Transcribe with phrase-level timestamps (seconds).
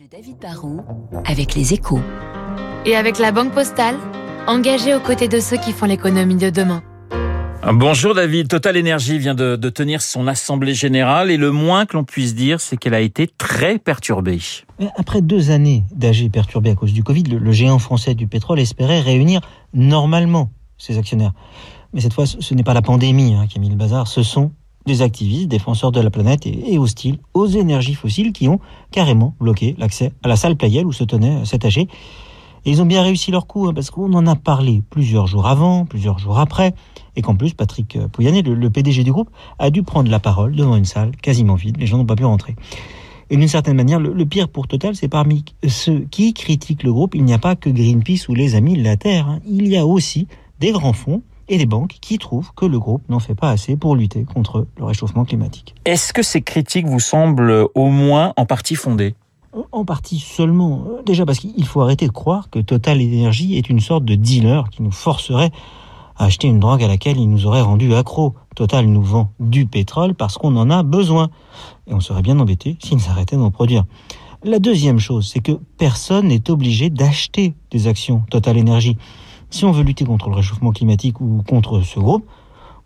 [0.00, 0.80] de David Barrault
[1.26, 2.00] avec les échos.
[2.86, 3.96] Et avec la Banque Postale,
[4.46, 6.82] engagée aux côtés de ceux qui font l'économie de demain.
[7.70, 11.98] Bonjour David, Total Energy vient de, de, tenir son assemblée générale et le moins que
[11.98, 14.38] l'on puisse dire, c'est qu'elle a été très perturbée.
[14.96, 18.58] Après deux années d'AG perturbé à cause du Covid, le, le, géant français du pétrole
[18.58, 19.42] espérait réunir
[19.74, 21.32] normalement ses actionnaires.
[21.92, 24.22] Mais cette fois, ce n'est pas la pandémie hein, qui a mis le bazar, ce
[24.22, 24.52] sont
[24.86, 28.60] des activistes défenseurs de la planète et, hostiles aux énergies fossiles qui ont
[28.90, 31.78] carrément bloqué l'accès à la salle Playel où se tenait cet AG.
[32.64, 35.46] Et ils ont bien réussi leur coup, hein, parce qu'on en a parlé plusieurs jours
[35.46, 36.74] avant, plusieurs jours après,
[37.16, 40.76] et qu'en plus, Patrick Pouyanné, le, PDG du groupe, a dû prendre la parole devant
[40.76, 41.78] une salle quasiment vide.
[41.78, 42.56] Les gens n'ont pas pu rentrer.
[43.30, 46.92] Et d'une certaine manière, le, le, pire pour Total, c'est parmi ceux qui critiquent le
[46.92, 49.26] groupe, il n'y a pas que Greenpeace ou les Amis de la Terre.
[49.26, 49.40] Hein.
[49.46, 50.26] Il y a aussi
[50.58, 53.76] des grands fonds et les banques qui trouvent que le groupe n'en fait pas assez
[53.76, 55.74] pour lutter contre le réchauffement climatique.
[55.84, 59.14] Est-ce que ces critiques vous semblent au moins en partie fondées?
[59.72, 60.84] En partie seulement.
[61.04, 64.70] Déjà parce qu'il faut arrêter de croire que Total Energy est une sorte de dealer
[64.70, 65.50] qui nous forcerait
[66.16, 68.34] à acheter une drogue à laquelle il nous aurait rendu accro.
[68.54, 71.30] Total nous vend du pétrole parce qu'on en a besoin.
[71.88, 73.84] Et on serait bien embêté s'ils arrêtaient d'en produire.
[74.44, 78.96] La deuxième chose, c'est que personne n'est obligé d'acheter des actions Total Energy.
[79.50, 82.24] Si on veut lutter contre le réchauffement climatique ou contre ce groupe,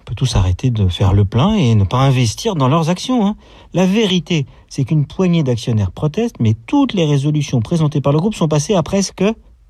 [0.00, 3.26] on peut tous arrêter de faire le plein et ne pas investir dans leurs actions.
[3.26, 3.36] Hein.
[3.72, 8.34] La vérité, c'est qu'une poignée d'actionnaires protestent, mais toutes les résolutions présentées par le groupe
[8.34, 9.24] sont passées à presque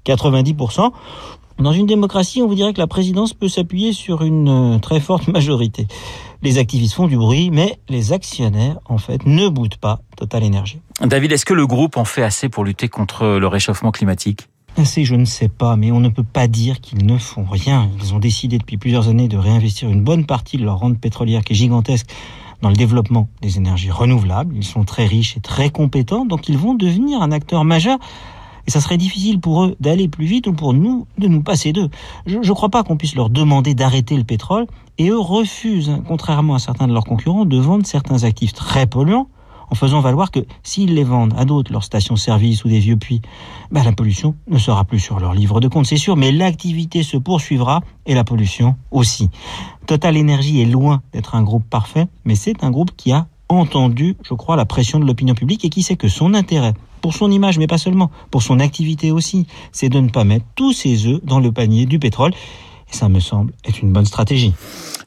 [0.07, 0.91] 90%.
[1.59, 5.29] Dans une démocratie, on vous dirait que la présidence peut s'appuyer sur une très forte
[5.29, 5.87] majorité.
[6.43, 10.81] Les activistes font du bruit, mais les actionnaires, en fait, ne boutent pas Total Énergie.
[11.01, 14.49] David, est-ce que le groupe en fait assez pour lutter contre le réchauffement climatique?
[14.77, 17.91] Assez, je ne sais pas, mais on ne peut pas dire qu'ils ne font rien.
[18.01, 21.43] Ils ont décidé depuis plusieurs années de réinvestir une bonne partie de leur rente pétrolière
[21.45, 22.07] qui est gigantesque
[22.63, 24.55] dans le développement des énergies renouvelables.
[24.57, 27.99] Ils sont très riches et très compétents, donc ils vont devenir un acteur majeur.
[28.67, 31.73] Et ça serait difficile pour eux d'aller plus vite ou pour nous de nous passer
[31.73, 31.91] d'eux.
[32.27, 36.55] Je ne crois pas qu'on puisse leur demander d'arrêter le pétrole et eux refusent, contrairement
[36.55, 39.29] à certains de leurs concurrents, de vendre certains actifs très polluants
[39.71, 43.23] en faisant valoir que s'ils les vendent à d'autres, leurs stations-service ou des vieux puits,
[43.71, 47.03] ben la pollution ne sera plus sur leur livre de compte, c'est sûr, mais l'activité
[47.03, 49.31] se poursuivra et la pollution aussi.
[49.87, 54.17] Total Energy est loin d'être un groupe parfait, mais c'est un groupe qui a entendu,
[54.23, 57.31] je crois, la pression de l'opinion publique et qui sait que son intérêt, pour son
[57.31, 61.07] image, mais pas seulement, pour son activité aussi, c'est de ne pas mettre tous ses
[61.07, 62.33] œufs dans le panier du pétrole.
[62.91, 64.55] Et ça me semble être une bonne stratégie.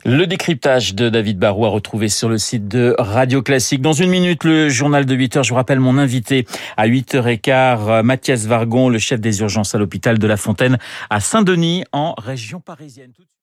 [0.09, 3.81] Le décryptage de David Barou à retrouver sur le site de Radio Classique.
[3.81, 5.43] Dans une minute, le journal de 8 heures.
[5.43, 6.47] Je vous rappelle mon invité
[6.77, 10.77] à 8h15, Mathias Vargon, le chef des urgences à l'hôpital de La Fontaine
[11.09, 13.11] à Saint-Denis en région parisienne.